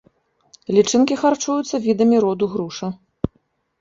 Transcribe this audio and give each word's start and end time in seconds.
Лічынкі 0.77 1.17
харчуюцца 1.25 1.75
відамі 1.85 2.17
роду 2.25 2.45
груша. 2.55 2.87